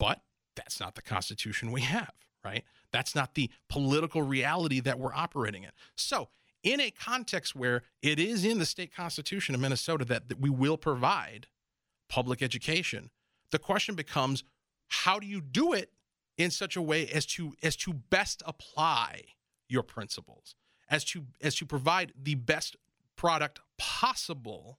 [0.00, 0.22] But
[0.56, 2.12] that's not the constitution we have,
[2.44, 2.64] right?
[2.90, 5.70] That's not the political reality that we're operating in.
[5.96, 6.30] So,
[6.62, 10.50] in a context where it is in the state constitution of Minnesota that, that we
[10.50, 11.46] will provide
[12.08, 13.10] public education,
[13.52, 14.42] the question becomes
[14.88, 15.92] how do you do it
[16.38, 19.22] in such a way as to as to best apply
[19.68, 20.54] your principles,
[20.88, 22.76] as to as to provide the best
[23.16, 24.78] product possible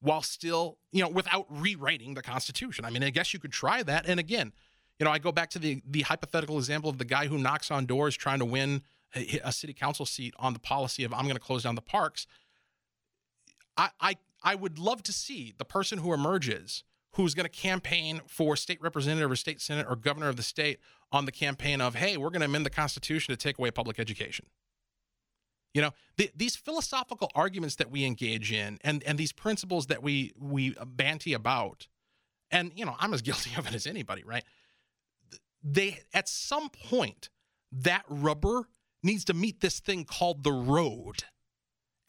[0.00, 2.84] while still, you know, without rewriting the Constitution.
[2.84, 4.06] I mean, I guess you could try that.
[4.06, 4.52] And again,
[4.98, 7.70] you know, I go back to the the hypothetical example of the guy who knocks
[7.70, 8.82] on doors trying to win
[9.14, 11.82] a, a city council seat on the policy of I'm going to close down the
[11.82, 12.26] parks.
[13.76, 16.84] I, I I would love to see the person who emerges
[17.16, 20.78] who's going to campaign for state representative or state senate or governor of the state
[21.10, 23.98] on the campaign of hey we're going to amend the constitution to take away public
[23.98, 24.46] education.
[25.74, 30.02] You know the, these philosophical arguments that we engage in and and these principles that
[30.02, 31.88] we we banty about
[32.50, 34.44] and you know i'm as guilty of it as anybody right?
[35.62, 37.30] They at some point
[37.72, 38.68] that rubber
[39.02, 41.24] needs to meet this thing called the road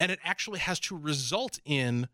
[0.00, 2.08] and it actually has to result in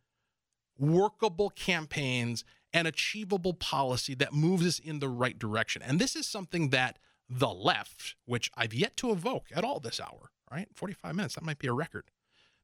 [0.79, 5.81] workable campaigns and achievable policy that moves us in the right direction.
[5.81, 6.99] And this is something that
[7.31, 10.69] the left, which I've yet to evoke at all this hour, right?
[10.75, 12.11] 45 minutes, that might be a record.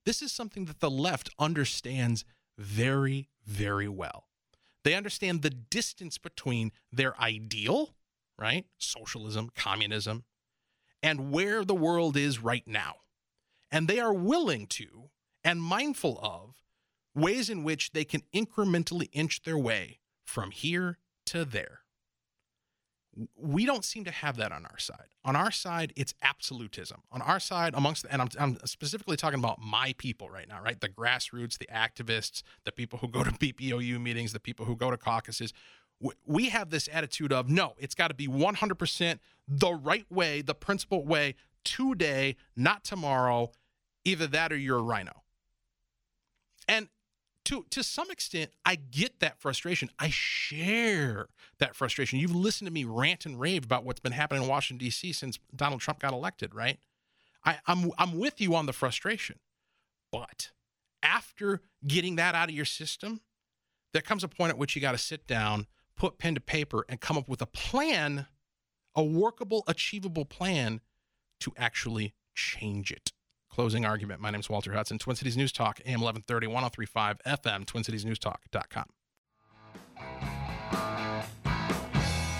[0.04, 2.24] This is something that the left understands
[2.58, 4.26] very, very well.
[4.82, 7.90] They understand the distance between their ideal,
[8.36, 8.66] right?
[8.78, 10.24] Socialism, communism,
[11.02, 12.96] and where the world is right now.
[13.70, 15.10] And they are willing to
[15.44, 16.56] and mindful of
[17.14, 19.99] ways in which they can incrementally inch their way
[20.30, 21.80] from here to there.
[23.36, 25.08] We don't seem to have that on our side.
[25.24, 27.02] On our side, it's absolutism.
[27.10, 30.80] On our side, amongst, and I'm, I'm specifically talking about my people right now, right?
[30.80, 34.90] The grassroots, the activists, the people who go to BPOU meetings, the people who go
[34.90, 35.52] to caucuses.
[36.24, 40.54] We have this attitude of no, it's got to be 100% the right way, the
[40.54, 41.34] principled way,
[41.64, 43.50] today, not tomorrow.
[44.04, 45.12] Either that or you're a RINO.
[46.66, 46.88] And
[47.50, 49.90] to to some extent, I get that frustration.
[49.98, 51.26] I share
[51.58, 52.20] that frustration.
[52.20, 55.12] You've listened to me rant and rave about what's been happening in Washington D.C.
[55.12, 56.78] since Donald Trump got elected, right?
[57.44, 59.40] I, I'm I'm with you on the frustration,
[60.12, 60.52] but
[61.02, 63.20] after getting that out of your system,
[63.92, 66.84] there comes a point at which you got to sit down, put pen to paper,
[66.88, 68.26] and come up with a plan,
[68.94, 70.80] a workable, achievable plan
[71.40, 73.10] to actually change it.
[73.50, 74.20] Closing argument.
[74.20, 78.84] My name is Walter Hudson, Twin Cities News Talk, AM 1130, 1035 FM, TwinCitiesNewsTalk.com.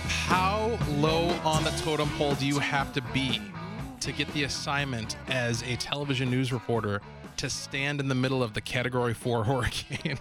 [0.07, 3.41] How low on the totem pole do you have to be
[3.99, 7.01] to get the assignment as a television news reporter
[7.37, 10.17] to stand in the middle of the Category 4 hurricane?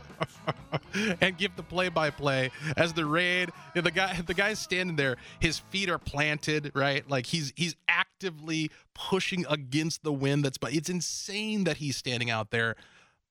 [1.20, 3.50] and give the play-by-play as the raid.
[3.74, 5.16] The guy, the guy's standing there.
[5.40, 7.08] His feet are planted, right?
[7.08, 10.44] Like he's he's actively pushing against the wind.
[10.44, 12.76] That's but it's insane that he's standing out there.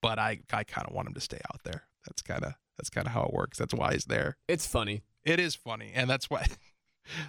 [0.00, 1.84] But I I kind of want him to stay out there.
[2.06, 3.58] That's kind of that's kind of how it works.
[3.58, 4.36] That's why he's there.
[4.48, 5.02] It's funny.
[5.24, 6.46] It is funny, and that's why.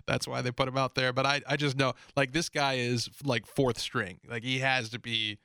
[0.06, 1.12] That's why they put him out there.
[1.14, 4.20] But I, I just know, like, this guy is like fourth string.
[4.30, 5.40] Like, he has to be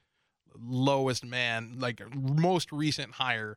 [0.54, 3.56] lowest man, like, most recent hire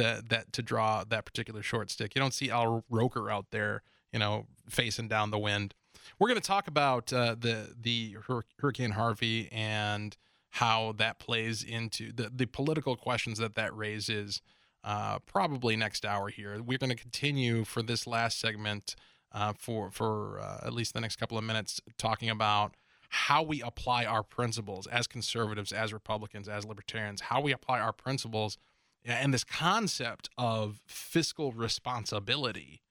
[0.00, 2.14] that that to draw that particular short stick.
[2.14, 3.82] You don't see Al Roker out there,
[4.12, 5.74] you know, facing down the wind.
[6.18, 8.16] We're going to talk about uh, the the
[8.58, 10.16] Hurricane Harvey and
[10.50, 14.42] how that plays into the the political questions that that raises.
[14.82, 16.58] Uh, probably next hour here.
[16.62, 18.96] We're going to continue for this last segment
[19.30, 22.74] uh, for for uh, at least the next couple of minutes talking about
[23.10, 27.92] how we apply our principles as conservatives, as Republicans, as libertarians, how we apply our
[27.92, 28.56] principles
[29.04, 32.82] and this concept of fiscal responsibility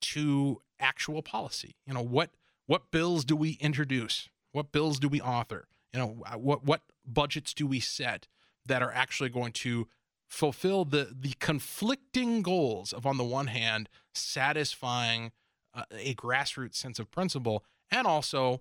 [0.00, 1.76] to actual policy.
[1.86, 2.30] You know, what
[2.66, 4.28] what bills do we introduce?
[4.52, 5.68] What bills do we author?
[5.92, 8.28] You know, uh, what what budgets do we set
[8.66, 9.88] that are actually going to
[10.26, 15.32] fulfill the the conflicting goals of on the one hand satisfying
[15.74, 18.60] uh, a grassroots sense of principle and also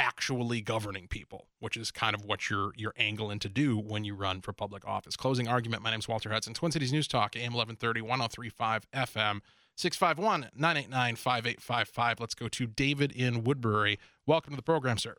[0.00, 4.14] actually governing people, which is kind of what you're you're angling to do when you
[4.14, 5.14] run for public office.
[5.14, 5.82] Closing argument.
[5.82, 9.40] My name is Walter Hudson, Twin Cities News Talk, AM 1130, 1035 FM,
[9.76, 12.18] 651 989 5855.
[12.18, 13.98] Let's go to David in Woodbury.
[14.26, 15.16] Welcome to the program, sir.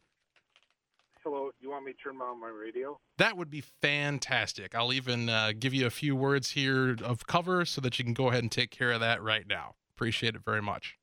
[1.23, 1.51] Hello.
[1.59, 2.99] You want me to turn on my radio?
[3.19, 4.73] That would be fantastic.
[4.73, 8.15] I'll even uh, give you a few words here of cover so that you can
[8.15, 9.75] go ahead and take care of that right now.
[9.95, 10.97] Appreciate it very much.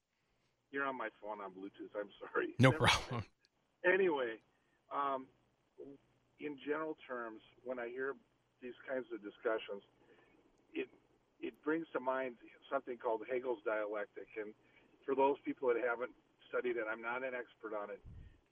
[0.72, 1.94] You're on my phone on Bluetooth.
[1.98, 2.48] I'm sorry.
[2.58, 3.24] No problem
[3.84, 4.38] anyway,
[4.94, 5.26] um,
[6.40, 8.14] in general terms, when I hear
[8.62, 9.82] these kinds of discussions,
[10.74, 10.88] it
[11.40, 12.34] it brings to mind
[12.70, 14.26] something called Hegel's dialectic.
[14.38, 14.50] And
[15.06, 16.10] for those people that haven't
[16.50, 18.02] studied it, I'm not an expert on it.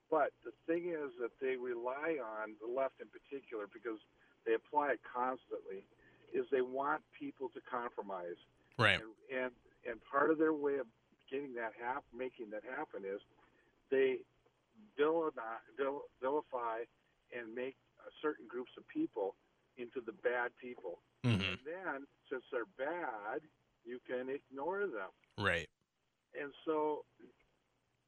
[0.09, 3.99] But the thing is that they rely on the left in particular because
[4.47, 5.83] they apply it constantly.
[6.35, 8.39] Is they want people to compromise,
[8.77, 8.99] right?
[8.99, 9.51] And and,
[9.87, 10.87] and part of their way of
[11.31, 13.19] getting that happen, making that happen, is
[13.91, 14.23] they
[14.97, 15.61] vilify
[16.21, 16.85] vilify
[17.35, 17.75] and make
[18.21, 19.35] certain groups of people
[19.77, 20.99] into the bad people.
[21.25, 21.41] Mm-hmm.
[21.41, 21.97] And then,
[22.31, 23.41] since they're bad,
[23.85, 25.11] you can ignore them.
[25.37, 25.67] Right.
[26.39, 27.05] And so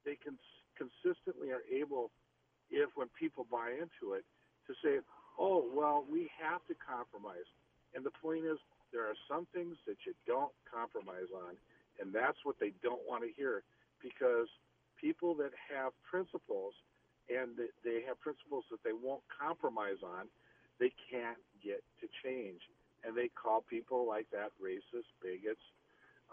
[0.04, 0.38] they can
[0.76, 2.10] consistently are able,
[2.70, 4.24] if when people buy into it,
[4.66, 5.00] to say,
[5.38, 7.48] oh, well, we have to compromise.
[7.94, 8.58] And the point is,
[8.92, 11.54] there are some things that you don't compromise on.
[12.00, 13.62] And that's what they don't want to hear
[14.02, 14.48] because
[15.00, 16.74] people that have principles
[17.30, 20.26] and they have principles that they won't compromise on,
[20.78, 22.60] they can't get to change.
[23.06, 25.62] And they call people like that racist, bigots,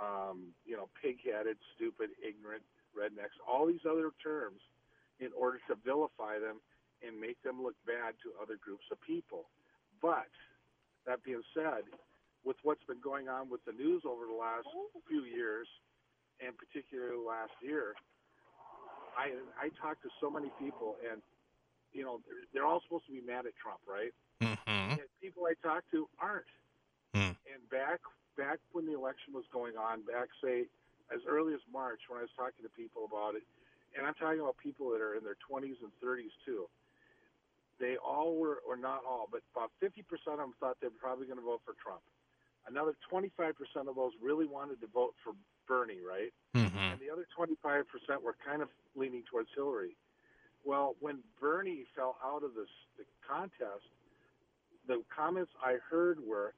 [0.02, 2.64] um, you know, pig-headed, stupid, ignorant,
[2.98, 4.60] rednecks, all these other terms
[5.20, 6.58] in order to vilify them
[7.06, 9.46] and make them look bad to other groups of people.
[10.02, 10.30] But
[11.06, 11.86] that being said,
[12.44, 14.68] with what's been going on with the news over the last
[15.08, 15.68] few years,
[16.42, 17.94] and particularly last year,
[19.18, 21.22] I I talk to so many people, and
[21.92, 24.14] you know they're, they're all supposed to be mad at Trump, right?
[24.42, 25.02] Mm-hmm.
[25.02, 26.46] And people I talk to aren't.
[27.16, 27.34] Mm.
[27.50, 28.00] And back
[28.38, 30.70] back when the election was going on, back say
[31.10, 33.44] as early as March, when I was talking to people about it,
[33.98, 36.70] and I'm talking about people that are in their 20s and 30s too.
[37.80, 40.02] They all were, or not all, but about 50%
[40.34, 42.02] of them thought they were probably going to vote for Trump.
[42.68, 43.54] Another 25%
[43.88, 45.34] of those really wanted to vote for
[45.68, 46.34] Bernie, right?
[46.56, 46.78] Mm-hmm.
[46.78, 47.84] And the other 25%
[48.24, 49.96] were kind of leaning towards Hillary.
[50.66, 53.88] Well, when Bernie fell out of this, the contest,
[54.88, 56.54] the comments I heard were,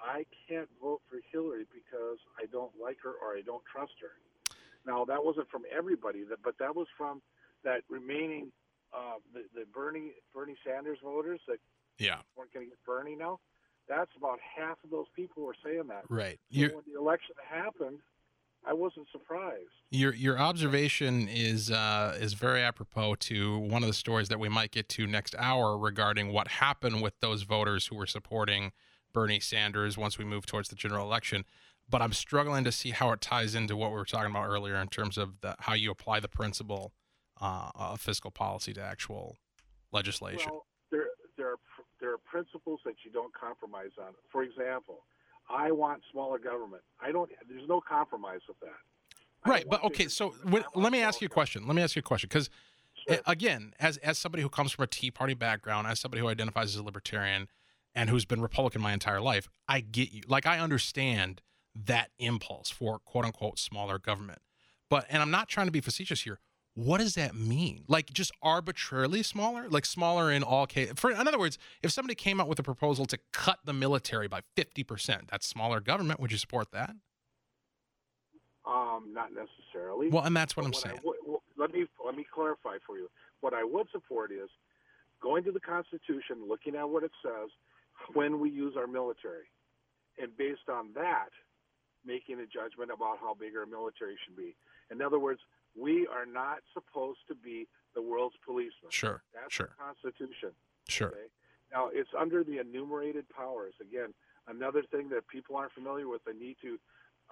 [0.00, 4.54] I can't vote for Hillary because I don't like her or I don't trust her.
[4.84, 7.22] Now, that wasn't from everybody, but that was from
[7.64, 8.50] that remaining,
[8.92, 11.58] uh, the, the Bernie Bernie Sanders voters that
[11.98, 12.18] yeah.
[12.36, 13.38] weren't going to get Bernie now.
[13.88, 16.04] That's about half of those people were saying that.
[16.08, 16.38] Right.
[16.52, 17.98] So when the election happened,
[18.64, 19.70] I wasn't surprised.
[19.90, 24.48] Your your observation is uh, is very apropos to one of the stories that we
[24.48, 28.72] might get to next hour regarding what happened with those voters who were supporting
[29.12, 31.44] Bernie Sanders once we move towards the general election.
[31.90, 34.76] But I'm struggling to see how it ties into what we were talking about earlier
[34.76, 36.92] in terms of the, how you apply the principle
[37.40, 39.36] uh, of fiscal policy to actual
[39.90, 40.50] legislation.
[40.50, 41.58] Well, there there are
[42.00, 44.14] there are principles that you don't compromise on.
[44.30, 45.00] For example,
[45.50, 46.82] I want smaller government.
[47.00, 47.30] I don't.
[47.48, 49.48] There's no compromise with that.
[49.50, 50.08] Right, but okay.
[50.08, 51.66] So when, let me ask you a question.
[51.66, 52.48] Let me ask you a question because
[53.08, 53.18] Sure.
[53.26, 56.74] again, as as somebody who comes from a Tea Party background, as somebody who identifies
[56.74, 57.48] as a libertarian,
[57.94, 60.22] and who's been Republican my entire life, I get you.
[60.28, 61.42] Like I understand
[61.74, 64.40] that impulse for quote unquote smaller government.
[64.88, 66.38] But and I'm not trying to be facetious here.
[66.74, 67.84] What does that mean?
[67.86, 69.68] Like just arbitrarily smaller?
[69.68, 70.94] Like smaller in all cases?
[70.96, 74.26] For in other words, if somebody came out with a proposal to cut the military
[74.26, 76.18] by 50%, that's smaller government.
[76.20, 76.94] Would you support that?
[78.64, 80.08] Um, not necessarily.
[80.08, 81.00] Well, and that's what But I'm what saying.
[81.04, 83.10] would- well, let me let me clarify for you.
[83.40, 84.48] What I would support is
[85.20, 87.50] going to the Constitution, looking at what it says
[88.14, 89.50] when we use our military,
[90.18, 91.28] and based on that,
[92.04, 94.56] making a judgment about how big our military should be.
[94.90, 95.40] In other words,
[95.78, 98.90] we are not supposed to be the world's policeman.
[98.90, 100.50] Sure, That's sure, the Constitution.
[100.88, 101.08] sure.
[101.08, 101.28] Okay?
[101.72, 103.74] Now, it's under the enumerated powers.
[103.80, 104.12] Again,
[104.48, 106.78] another thing that people aren't familiar with, they need to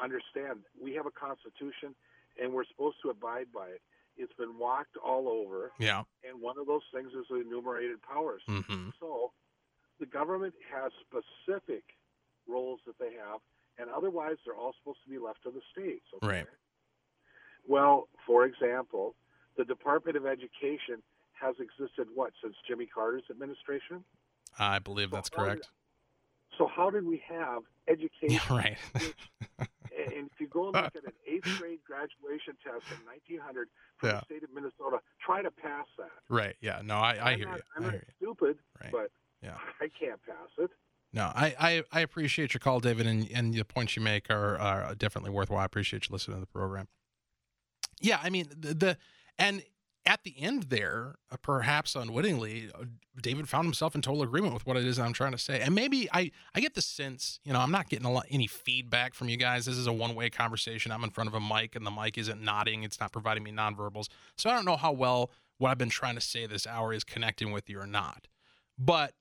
[0.03, 0.61] understand.
[0.81, 1.95] We have a Constitution,
[2.41, 3.83] and we're supposed to abide by it.
[4.17, 6.05] It's been walked all over, Yeah.
[6.29, 8.43] and one of those things is the enumerated powers.
[8.47, 9.33] hmm So,
[9.99, 11.85] the government has specific
[12.49, 13.41] roles that they have,
[13.79, 16.07] and otherwise, they're all supposed to be left to the states.
[16.15, 16.27] Okay?
[16.27, 16.47] Right.
[17.67, 19.15] Well, for example,
[19.57, 21.03] the Department of Education
[21.33, 24.05] has existed what since Jimmy Carter's administration.
[24.59, 25.69] I believe that's Well, correct.
[26.59, 28.29] So how did we have education?
[28.29, 28.77] Yeah, right.
[29.59, 34.09] and if you go and look at an eighth grade graduation test in 1900 from
[34.11, 34.19] Yeah.
[34.21, 36.11] the state of Minnesota, try to pass that.
[36.29, 36.57] right.
[36.61, 36.83] Yeah.
[36.85, 37.63] No, I, I I'm hear not, you.
[37.77, 38.93] I'm I not stupid, Right.
[38.93, 39.11] but
[39.43, 39.57] Yeah.
[39.81, 40.71] I can't pass it.
[41.13, 44.57] No, I, I, I appreciate your call, David, and, and the points you make are,
[44.59, 45.61] are definitely worthwhile.
[45.61, 46.87] I appreciate you listening to the program.
[48.01, 48.97] Yeah, I mean the, the
[49.39, 49.63] and
[50.07, 52.85] at the end there, uh, perhaps unwittingly, uh,
[53.21, 55.61] David found himself in total agreement with what it is I'm trying to say.
[55.61, 58.47] And maybe I I get the sense, you know, I'm not getting a lot any
[58.47, 59.67] feedback from you guys.
[59.67, 60.93] This is a one way conversation.
[60.93, 62.83] I'm in front of a mic, and the mic isn't nodding.
[62.83, 64.09] It's not providing me nonverbals.
[64.37, 67.05] So I don't know how well what I've been trying to say this hour is
[67.05, 68.27] connecting with you or not.
[68.79, 69.13] But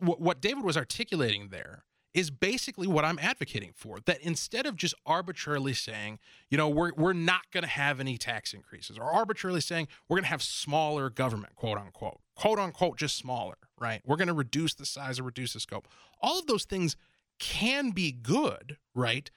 [0.00, 1.84] what David was articulating there
[2.14, 3.98] is basically what I'm advocating for.
[4.06, 6.18] That instead of just arbitrarily saying,
[6.50, 10.16] you know, we're we're not going to have any tax increases, or arbitrarily saying we're
[10.16, 14.00] going to have smaller government, quote unquote, quote unquote, just smaller, right?
[14.04, 15.88] We're going to reduce the size or reduce the scope.
[16.20, 16.96] All of those things
[17.38, 19.30] can be good, right?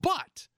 [0.00, 0.48] But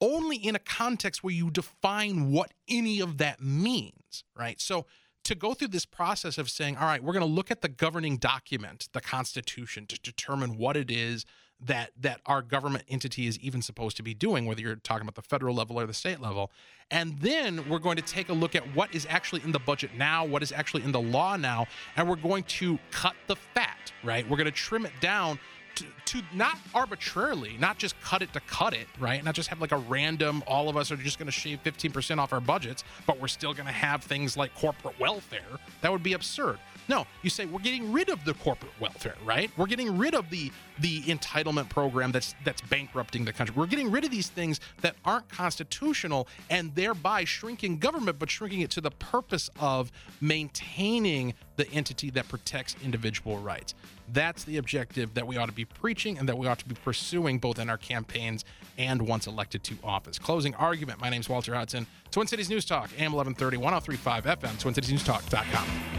[0.00, 4.60] only in a context where you define what any of that means, right?
[4.60, 4.86] So
[5.28, 7.68] to go through this process of saying, all right, we're going to look at the
[7.68, 11.26] governing document, the Constitution, to determine what it is
[11.60, 15.16] that that our government entity is even supposed to be doing, whether you're talking about
[15.16, 16.50] the federal level or the state level.
[16.90, 19.90] And then we're going to take a look at what is actually in the budget
[19.96, 21.66] now, what is actually in the law now,
[21.96, 24.28] and we're going to cut the fat, right?
[24.28, 25.38] We're going to trim it down
[26.06, 29.22] to, not arbitrarily, not just cut it to cut it, right?
[29.24, 32.18] Not just have like a random, all of us are just going to shave 15%
[32.18, 35.40] off our budgets, but we're still going to have things like corporate welfare.
[35.82, 36.58] That would be absurd.
[36.88, 39.50] No, you say we're getting rid of the corporate welfare, right?
[39.58, 43.54] We're getting rid of the the entitlement program that's that's bankrupting the country.
[43.56, 48.60] We're getting rid of these things that aren't constitutional and thereby shrinking government, but shrinking
[48.60, 53.74] it to the purpose of maintaining the entity that protects individual rights.
[54.10, 56.76] That's the objective that we ought to be preaching and that we ought to be
[56.76, 58.44] pursuing both in our campaigns
[58.78, 60.18] and once elected to office.
[60.18, 61.00] Closing argument.
[61.00, 61.86] My name's Walter Hudson.
[62.10, 65.98] Twin Cities News Talk, AM 1130, 1035 FM, twincitiesnewstalk.com.